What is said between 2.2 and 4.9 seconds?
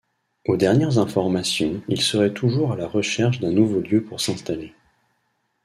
toujours à la recherche d'un nouveau lieu pour s'installer.